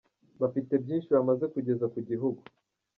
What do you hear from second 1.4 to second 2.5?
kugeza ku gihugu.